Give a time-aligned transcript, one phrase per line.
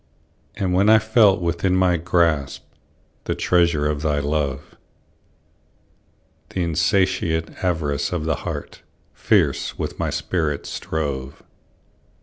[0.55, 2.63] And when I felt within my grasp,
[3.25, 4.73] The treasure of thy love;
[6.49, 8.81] The insatiate avarice of the heart
[9.13, 11.43] Fierce with my spirit strove.